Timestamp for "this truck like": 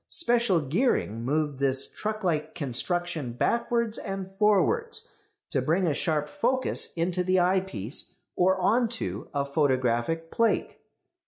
1.59-2.55